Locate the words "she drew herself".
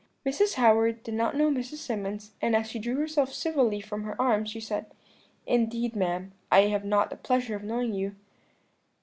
2.67-3.31